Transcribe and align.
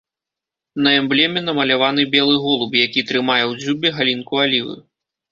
На 0.85 0.91
эмблеме 0.99 1.41
намаляваны 1.49 2.05
белы 2.15 2.37
голуб, 2.45 2.71
які 2.85 3.03
трымае 3.11 3.43
ў 3.51 3.61
дзюбе 3.65 3.93
галінку 3.99 4.41
алівы. 4.45 4.75